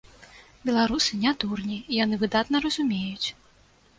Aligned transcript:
Беларусы 0.67 1.19
не 1.25 1.33
дурні, 1.43 1.77
яны 2.03 2.15
выдатна 2.23 2.57
разумеюць. 2.65 3.27